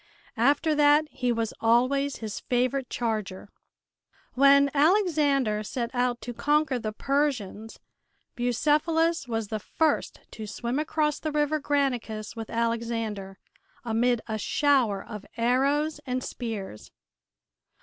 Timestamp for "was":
1.31-1.53, 9.27-9.49